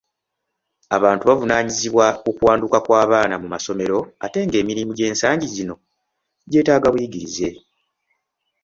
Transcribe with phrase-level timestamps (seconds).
[0.97, 5.75] Abantu buvunaanyizibwa ku kuwanduka kw'abaana mu masomero ate nga emirimu ensangi zino
[6.49, 7.49] gyeetaaga buyigirize.